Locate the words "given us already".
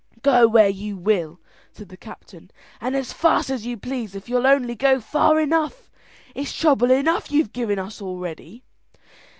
7.53-8.63